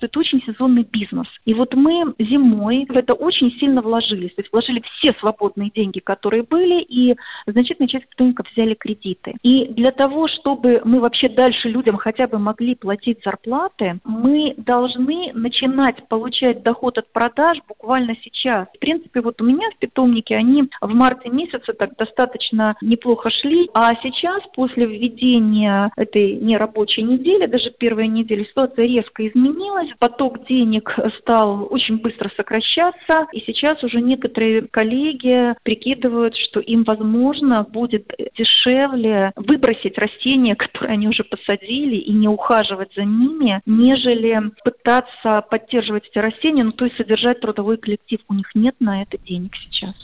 [0.00, 1.26] Это очень сезонный бизнес.
[1.44, 4.34] И вот мы зимой в это очень сильно вложились.
[4.34, 9.34] То есть вложили все свободные деньги, которые были, и значительная часть питомников взяли кредиты.
[9.42, 15.32] И для того, чтобы мы вообще дальше людям хотя бы могли платить зарплаты, мы должны
[15.34, 18.68] начинать получать доход от продаж буквально сейчас.
[18.74, 23.68] В принципе, вот у меня в питомнике они в марте месяце так достаточно неплохо шли,
[23.74, 30.90] а сейчас после введения этой нерабочей недели, даже первой недели, ситуация резко изменилась, поток денег
[31.20, 39.32] стал очень быстро сокращаться, и сейчас уже некоторые коллеги прикидывают, что им, возможно, будет дешевле
[39.36, 46.18] выбросить растения, которые они уже посадили, и не ухаживать за ними, нежели пытаться поддерживать эти
[46.18, 48.20] растения, ну то есть содержать трудовой коллектив.
[48.28, 49.94] У них нет на это денег сейчас.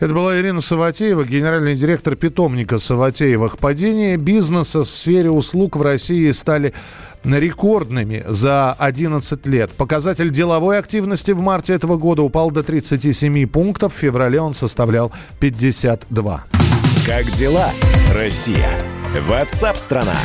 [0.00, 3.58] Это была Ирина Саватеева, генеральный директор питомника Саватеевых.
[3.58, 6.74] Падение бизнеса в сфере услуг в России стали
[7.24, 9.70] рекордными за 11 лет.
[9.70, 13.94] Показатель деловой активности в марте этого года упал до 37 пунктов.
[13.94, 16.44] В феврале он составлял 52.
[17.06, 17.70] Как дела,
[18.12, 18.68] Россия?
[19.28, 20.16] Ватсап-страна!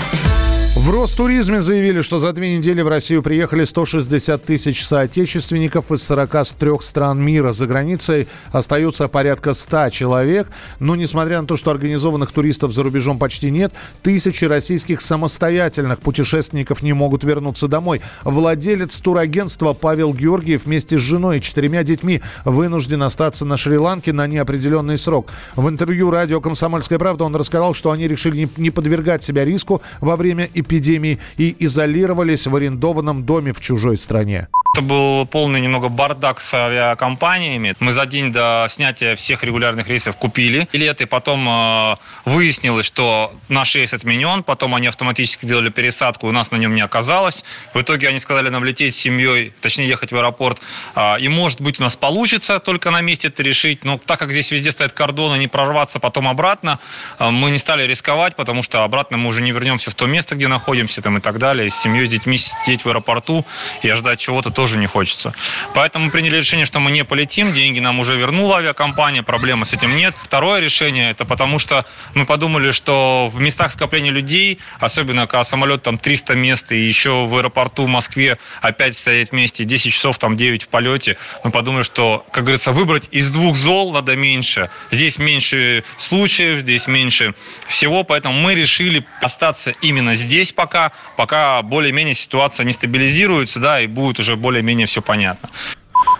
[0.75, 6.71] В Ростуризме заявили, что за две недели в Россию приехали 160 тысяч соотечественников из 43
[6.81, 7.51] стран мира.
[7.51, 10.47] За границей остаются порядка 100 человек.
[10.79, 16.81] Но, несмотря на то, что организованных туристов за рубежом почти нет, тысячи российских самостоятельных путешественников
[16.81, 18.01] не могут вернуться домой.
[18.23, 24.27] Владелец турагентства Павел Георгиев вместе с женой и четырьмя детьми вынужден остаться на Шри-Ланке на
[24.27, 25.31] неопределенный срок.
[25.55, 30.15] В интервью радио «Комсомольская правда» он рассказал, что они решили не- подвергать себя риску во
[30.15, 34.47] время эпидемии и изолировались в арендованном доме в чужой стране.
[34.79, 37.75] Это был полный немного бардак с авиакомпаниями.
[37.81, 43.75] Мы за день до снятия всех регулярных рейсов купили билеты, потом э, выяснилось, что наш
[43.75, 47.43] рейс отменен, потом они автоматически делали пересадку, у нас на нем не оказалось.
[47.73, 50.61] В итоге они сказали нам лететь с семьей, точнее ехать в аэропорт.
[50.95, 54.31] А, и может быть у нас получится только на месте это решить, но так как
[54.31, 56.79] здесь везде стоят кордоны, не прорваться потом обратно,
[57.17, 60.35] а, мы не стали рисковать, потому что обратно мы уже не вернемся в то место,
[60.35, 61.67] где находимся там и так далее.
[61.67, 63.45] И с семьей, с детьми сидеть в аэропорту
[63.81, 65.33] и ожидать чего-то тоже тоже не хочется.
[65.73, 69.73] Поэтому мы приняли решение, что мы не полетим, деньги нам уже вернула авиакомпания, проблемы с
[69.73, 70.13] этим нет.
[70.21, 75.81] Второе решение, это потому что мы подумали, что в местах скопления людей, особенно когда самолет
[75.81, 80.37] там 300 мест, и еще в аэропорту в Москве опять стоять вместе, 10 часов, там
[80.37, 84.69] 9 в полете, мы подумали, что, как говорится, выбрать из двух зол надо меньше.
[84.91, 87.33] Здесь меньше случаев, здесь меньше
[87.67, 93.87] всего, поэтому мы решили остаться именно здесь пока, пока более-менее ситуация не стабилизируется, да, и
[93.87, 95.49] будет уже более-менее все понятно.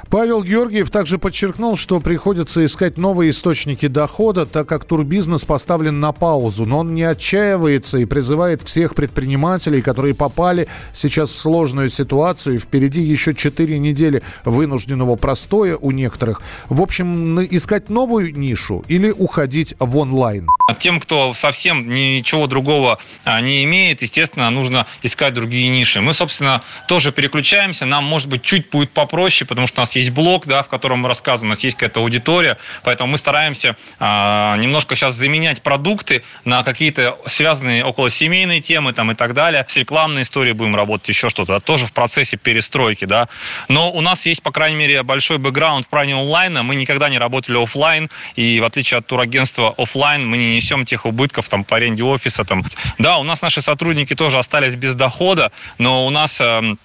[0.10, 6.14] Павел Георгиев также подчеркнул, что приходится искать новые источники дохода, так как турбизнес поставлен на
[6.14, 6.66] паузу.
[6.66, 12.60] Но он не отчаивается и призывает всех предпринимателей, которые попали сейчас в сложную ситуацию, и
[12.60, 16.42] впереди еще 4 недели вынужденного простоя у некоторых.
[16.70, 20.48] В общем, искать новую нишу или уходить в онлайн.
[20.80, 26.02] Тем, кто совсем ничего другого а, не имеет, естественно, нужно искать другие ниши.
[26.02, 27.86] Мы, собственно, тоже переключаемся.
[27.86, 31.00] Нам, может быть, чуть будет попроще, потому что у нас есть блог, да, в котором
[31.00, 36.24] мы рассказываем, у нас есть какая-то аудитория, поэтому мы стараемся а, немножко сейчас заменять продукты
[36.44, 39.66] на какие-то связанные около семейной темы там и так далее.
[39.68, 41.60] С рекламной историей будем работать, еще что-то.
[41.60, 43.30] Тоже в процессе перестройки, да.
[43.68, 46.64] Но у нас есть, по крайней мере, большой бэкграунд в плане онлайна.
[46.64, 51.06] Мы никогда не работали офлайн, и в отличие от турагентства офлайн, мы не несем тех
[51.06, 52.44] убытков там по аренде офиса.
[52.44, 52.64] Там.
[52.98, 56.76] Да, у нас наши сотрудники тоже остались без дохода, но у нас а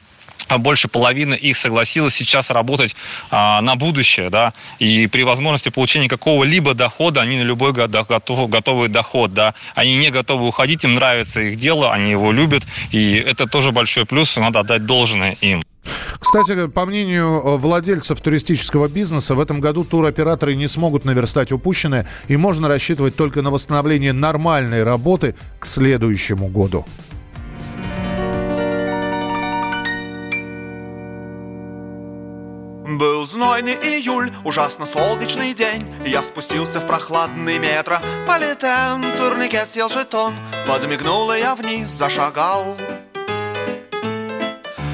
[0.58, 2.94] больше половины их согласилась сейчас работать
[3.30, 8.88] а, на будущее, да, и при возможности получения какого-либо дохода они на любой готов, готовый
[8.88, 13.46] доход, да, они не готовы уходить, им нравится их дело, они его любят, и это
[13.46, 15.62] тоже большой плюс, надо отдать должное им.
[16.18, 22.08] Кстати, по мнению э, владельцев туристического бизнеса, в этом году туроператоры не смогут наверстать упущенное,
[22.28, 26.86] и можно рассчитывать только на восстановление нормальной работы к следующему году.
[33.24, 40.34] Был знойный июль, ужасно солнечный день Я спустился в прохладный метро Политен, турникет съел жетон
[40.66, 42.76] Подмигнул и я вниз зашагал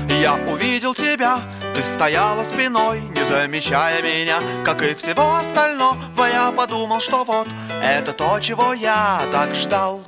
[0.08, 1.40] я увидел тебя,
[1.74, 5.96] ты стояла спиной, не замечая меня, как и всего остального.
[6.18, 7.48] Я подумал, что вот
[7.82, 10.02] это то, чего я так ждал.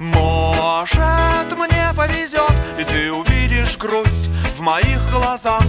[0.00, 4.13] Может, мне повезет, и ты увидишь грусть
[4.64, 5.62] моих глазах.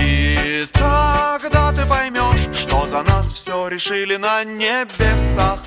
[0.00, 5.60] И тогда ты поймешь, что за нас все решили на небесах.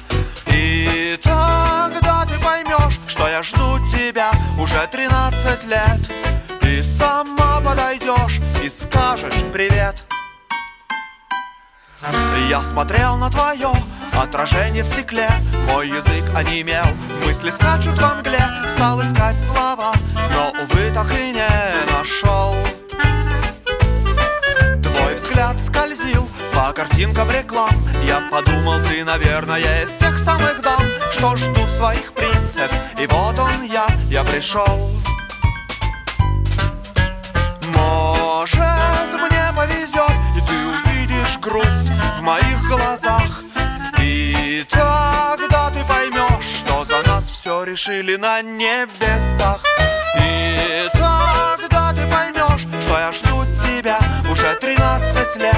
[0.48, 6.00] И тогда ты поймешь, что я жду тебя уже 13 лет
[6.60, 9.96] Ты сама подойдешь и скажешь привет
[12.50, 13.72] Я смотрел на твое
[14.22, 15.30] отражение в стекле.
[15.68, 16.86] Мой язык онемел,
[17.26, 18.42] мысли скачут во мгле.
[18.76, 19.94] Стал искать слова,
[20.34, 22.56] но, увы, так и не нашел.
[24.82, 27.70] Твой взгляд скользил по картинкам реклам.
[28.06, 32.72] Я подумал, ты, наверное, из тех самых дам Что ждут своих принцев.
[32.98, 34.92] И вот он я, я пришел.
[37.76, 42.87] Может, мне повезет И ты увидишь грусть в моих глазах
[47.78, 49.64] все решили на небесах
[50.20, 54.00] И тогда ты поймешь, что я жду тебя
[54.30, 55.56] уже 13 лет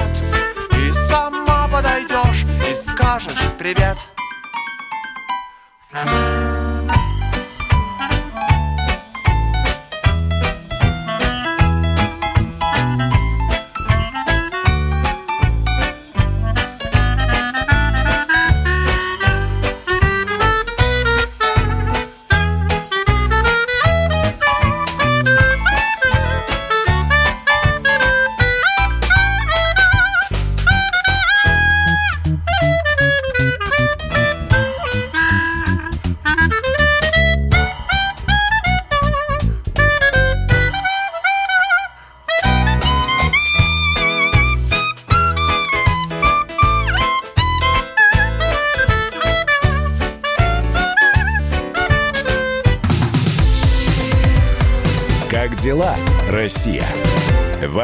[1.08, 3.98] сама подойдешь и скажешь привет.
[5.92, 6.79] Россия.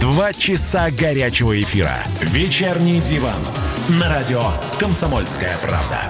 [0.00, 1.92] Два часа горячего эфира.
[2.20, 3.34] Вечерний диван.
[4.00, 4.42] На радио
[4.78, 6.08] «Комсомольская правда».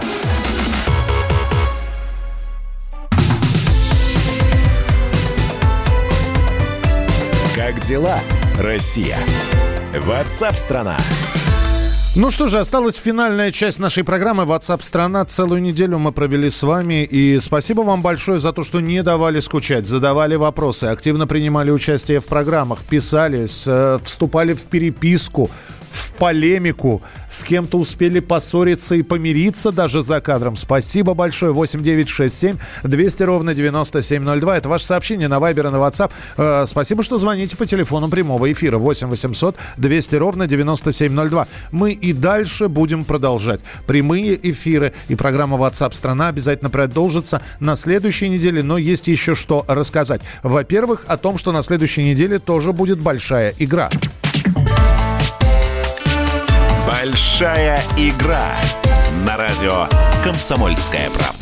[7.57, 8.21] Как дела,
[8.59, 9.17] Россия?
[9.95, 10.97] Ватсап-страна!
[12.17, 15.25] Ну что же, осталась финальная часть нашей программы WhatsApp страна.
[15.27, 17.05] Целую неделю мы провели с вами.
[17.05, 22.21] И спасибо вам большое за то, что не давали скучать, задавали вопросы, активно принимали участие
[22.21, 25.51] в программах, писали, э, вступали в переписку
[25.99, 30.57] в полемику, с кем-то успели поссориться и помириться даже за кадром.
[30.57, 31.53] Спасибо большое.
[31.53, 34.57] 8967 200 ровно 9702.
[34.57, 36.11] Это ваше сообщение на Вайбер и на WhatsApp.
[36.37, 41.47] Э, спасибо, что звоните по телефону прямого эфира 8 800 200 ровно 9702.
[41.73, 43.61] Мы и дальше будем продолжать.
[43.87, 49.65] Прямые эфиры и программа WhatsApp страна обязательно продолжится на следующей неделе, но есть еще что
[49.69, 50.21] рассказать.
[50.43, 53.91] Во-первых, о том, что на следующей неделе тоже будет большая игра.
[57.01, 58.57] Большая игра
[59.25, 59.87] на радио
[60.25, 61.38] «Комсомольская правда».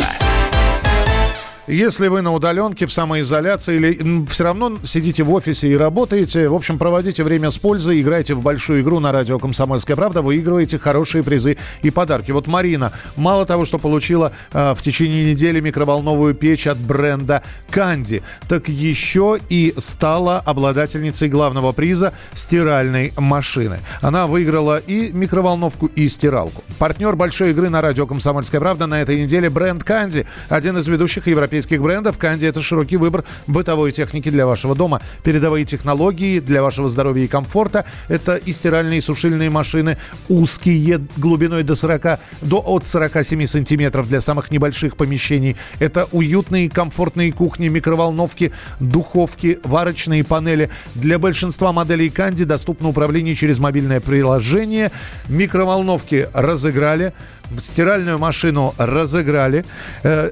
[1.67, 6.55] Если вы на удаленке, в самоизоляции или все равно сидите в офисе и работаете, в
[6.55, 11.25] общем, проводите время с пользой, играйте в большую игру на радио «Комсомольская правда», выигрываете хорошие
[11.25, 12.31] призы и подарки.
[12.31, 18.23] Вот Марина, мало того, что получила э, в течение недели микроволновую печь от бренда «Канди»,
[18.47, 23.81] так еще и стала обладательницей главного приза стиральной машины.
[24.03, 26.63] Она выиграла и микроволновку, и стиралку.
[26.79, 31.27] Партнер большой игры на радио «Комсомольская правда» на этой неделе бренд «Канди», один из ведущих
[31.27, 32.19] европейских европейских брендов.
[32.19, 35.01] Канди– это широкий выбор бытовой техники для вашего дома.
[35.25, 37.85] Передовые технологии для вашего здоровья и комфорта.
[38.09, 39.97] Это и стиральные, и сушильные машины,
[40.29, 45.57] узкие, глубиной до 40, до от 47 сантиметров для самых небольших помещений.
[45.79, 50.71] Это уютные, комфортные кухни, микроволновки, духовки, варочные панели.
[50.95, 54.93] Для большинства моделей Канди доступно управление через мобильное приложение.
[55.29, 57.13] Микроволновки разыграли.
[57.59, 59.65] Стиральную машину разыграли.
[60.03, 60.31] Э,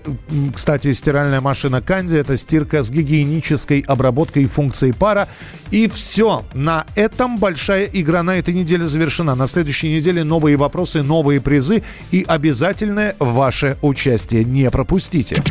[0.54, 5.28] кстати, стиральная машина Канди– это стирка с гигиенической обработкой функции пара.
[5.70, 6.44] И все.
[6.54, 9.34] На этом большая игра на этой неделе завершена.
[9.34, 14.44] На следующей неделе новые вопросы, новые призы и обязательное ваше участие.
[14.44, 15.42] Не пропустите.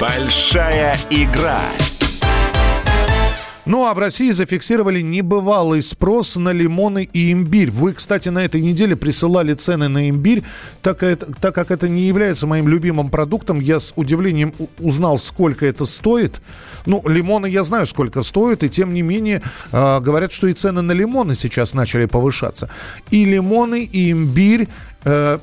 [0.00, 1.60] Большая игра
[3.66, 7.70] ну а в России зафиксировали небывалый спрос на лимоны и имбирь.
[7.70, 10.42] Вы, кстати, на этой неделе присылали цены на имбирь.
[10.82, 15.66] Так, это, так как это не является моим любимым продуктом, я с удивлением узнал, сколько
[15.66, 16.40] это стоит.
[16.86, 19.42] Ну, лимоны я знаю, сколько стоят, и тем не менее
[19.72, 22.70] э, говорят, что и цены на лимоны сейчас начали повышаться.
[23.10, 24.68] И лимоны, и имбирь
[25.04, 25.38] э,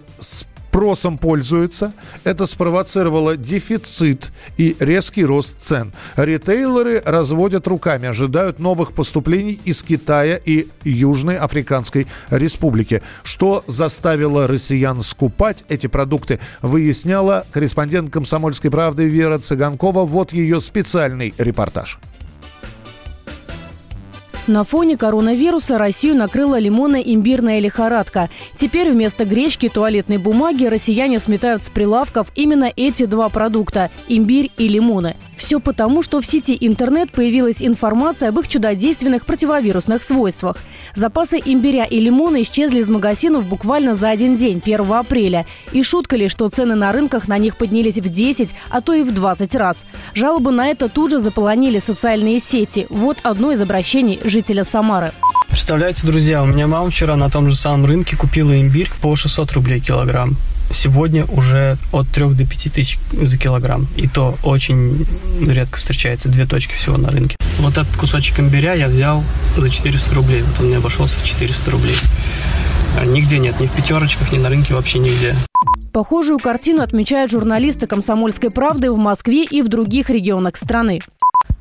[0.74, 1.94] спросом пользуется.
[2.24, 5.94] Это спровоцировало дефицит и резкий рост цен.
[6.16, 13.04] Ритейлеры разводят руками, ожидают новых поступлений из Китая и Южной Африканской Республики.
[13.24, 20.06] Что заставило россиян скупать эти продукты, выясняла корреспондент «Комсомольской правды» Вера Цыганкова.
[20.06, 22.00] Вот ее специальный репортаж.
[24.46, 28.30] На фоне коронавируса Россию накрыла лимонно-имбирная лихорадка.
[28.58, 34.68] Теперь вместо гречки туалетной бумаги россияне сметают с прилавков именно эти два продукта– имбирь и
[34.68, 35.16] лимоны.
[35.38, 40.58] Все потому, что в сети интернет появилась информация об их чудодейственных противовирусных свойствах.
[40.96, 45.46] Запасы имбиря и лимона исчезли из магазинов буквально за один день, 1 апреля.
[45.72, 49.04] И шутка ли, что цены на рынках на них поднялись в 10, а то и
[49.04, 49.86] в 20 раз.
[50.14, 52.86] Жалобы на это тут же заполонили социальные сети.
[52.90, 55.12] Вот одно из обращений жителя Самары.
[55.48, 59.52] Представляете, друзья, у меня мама вчера на том же самом рынке купила имбирь по 600
[59.54, 60.36] рублей килограмм.
[60.72, 63.88] Сегодня уже от 3 до 5 тысяч за килограмм.
[63.96, 65.06] И то очень
[65.40, 66.30] редко встречается.
[66.30, 67.38] Две точки всего на рынке.
[67.60, 69.24] Вот этот кусочек имбиря я взял
[69.56, 70.42] за 400 рублей.
[70.42, 71.96] Вот он мне обошелся в 400 рублей.
[72.98, 75.36] А нигде нет, ни в пятерочках, ни на рынке, вообще нигде.
[75.92, 81.02] Похожую картину отмечают журналисты «Комсомольской правды» в Москве и в других регионах страны.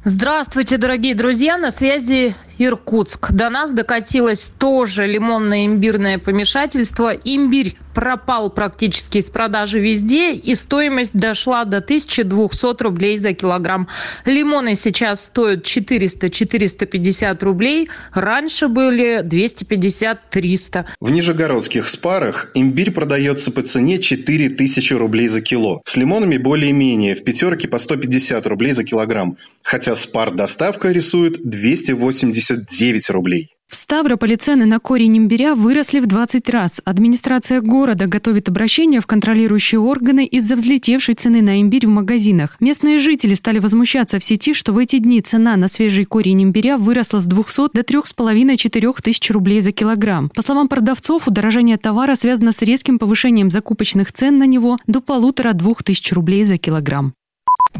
[0.04, 1.56] Здравствуйте, дорогие друзья!
[1.58, 3.32] На связи Иркутск.
[3.32, 7.12] До нас докатилось тоже лимонно-имбирное помешательство.
[7.24, 13.88] Имбирь пропал практически из продажи везде, и стоимость дошла до 1200 рублей за килограмм.
[14.24, 20.86] Лимоны сейчас стоят 400-450 рублей, раньше были 250-300.
[21.00, 25.82] В нижегородских спарах имбирь продается по цене 4000 рублей за кило.
[25.84, 29.36] С лимонами более-менее, в пятерке по 150 рублей за килограмм.
[29.62, 33.49] Хотя спар доставка рисует 280 79 рублей.
[33.72, 36.82] В Ставрополе цены на корень имбиря выросли в 20 раз.
[36.84, 42.59] Администрация города готовит обращение в контролирующие органы из-за взлетевшей цены на имбирь в магазинах.
[42.61, 46.76] Местные жители стали возмущаться в сети, что в эти дни цена на свежий корень имбиря
[46.76, 50.28] выросла с 200 до 3,5-4 тысяч рублей за килограмм.
[50.28, 55.82] По словам продавцов, удорожание товара связано с резким повышением закупочных цен на него до полутора-двух
[55.82, 57.14] тысяч рублей за килограмм.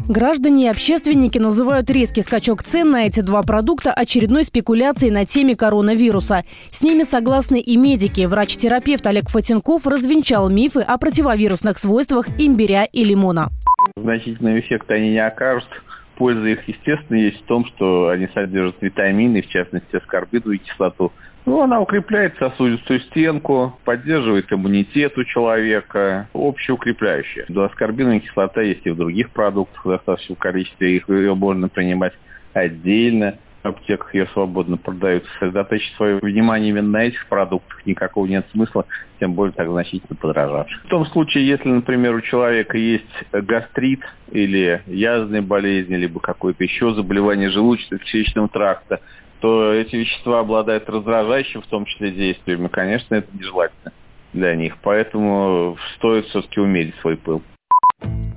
[0.07, 5.55] Граждане и общественники называют резкий скачок цен на эти два продукта очередной спекуляцией на теме
[5.55, 6.43] коронавируса.
[6.67, 8.25] С ними согласны и медики.
[8.25, 13.47] Врач-терапевт Олег Фатенков развенчал мифы о противовирусных свойствах имбиря и лимона.
[13.95, 15.69] Значительного эффекта они не окажут.
[16.17, 21.11] Польза их, естественно, есть в том, что они содержат витамины, в частности, аскорбиновую кислоту–
[21.45, 27.45] ну, она укрепляет сосудистую стенку, поддерживает иммунитет у человека, общеукрепляющая.
[27.63, 32.13] Аскорбиновая кислота есть и в других продуктах в достаточном количестве, их ее можно принимать
[32.53, 33.35] отдельно.
[33.63, 35.23] В аптеках ее свободно продают.
[35.39, 38.85] Сосредоточить свое внимание именно на этих продуктах никакого нет смысла,
[39.21, 40.83] тем более так значительно подорожавших.
[40.83, 46.93] В том случае, если, например, у человека есть гастрит или язвенные болезни, либо какое-то еще
[46.93, 48.99] заболевание желудочно-кишечного тракта,
[49.43, 53.91] то эти вещества обладают раздражающим, в том числе, действием, и, конечно, это нежелательно
[54.31, 54.77] для них.
[54.81, 57.41] Поэтому стоит все-таки умерить свой пыл.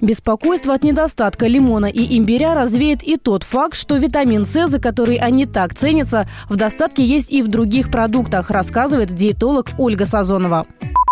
[0.01, 5.17] Беспокойство от недостатка лимона и имбиря развеет и тот факт, что витамин С, за который
[5.17, 10.65] они так ценятся, в достатке есть и в других продуктах, рассказывает диетолог Ольга Сазонова.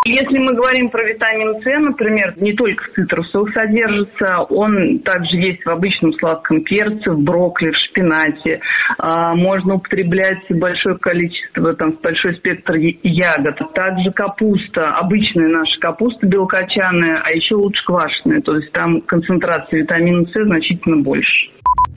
[0.07, 5.65] Если мы говорим про витамин С, например, не только в цитрусовых содержится, он также есть
[5.65, 8.61] в обычном сладком перце, в брокколи, в шпинате.
[8.99, 13.59] А, можно употреблять большое количество, там, большой спектр ягод.
[13.73, 18.43] Также капуста, обычная наша капуста белокочанная, а еще лучше квашеная.
[18.45, 21.51] То есть там концентрация витамина С значительно больше.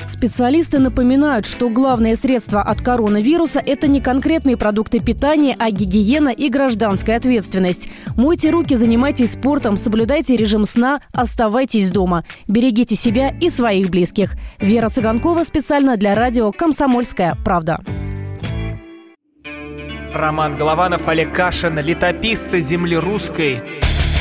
[0.07, 6.49] Специалисты напоминают, что главное средство от коронавируса– это не конкретные продукты питания, а гигиена и
[6.49, 7.89] гражданская ответственность.
[8.15, 12.23] Мойте руки, занимайтесь спортом, соблюдайте режим сна, оставайтесь дома.
[12.47, 14.35] Берегите себя и своих близких.
[14.59, 17.81] Вера Цыганкова специально для радио «Комсомольская правда».
[20.13, 23.57] Роман Голованов, Олег Кашин, летописцы земли русской–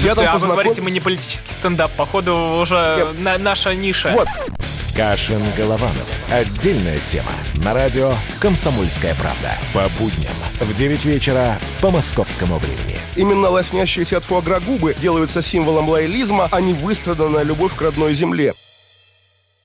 [0.00, 0.40] Я там а познаком...
[0.40, 4.12] вы говорите, мы не политический стендап, походу уже на, наша ниша.
[4.12, 4.28] Вот.
[4.96, 6.06] Кашин-Голованов.
[6.30, 7.32] Отдельная тема.
[7.64, 9.56] На радио «Комсомольская правда».
[9.72, 12.98] По будням в 9 вечера по московскому времени.
[13.16, 18.54] Именно лоснящиеся от фуагра губы делаются символом лоялизма, а не выстраданная любовь к родной земле.